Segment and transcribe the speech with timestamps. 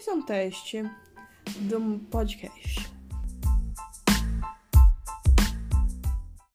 [0.00, 0.82] Esse é um teste
[1.68, 2.89] do podcast.